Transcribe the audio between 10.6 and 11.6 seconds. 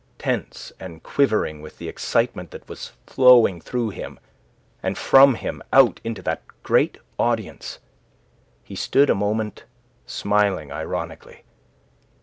ironically.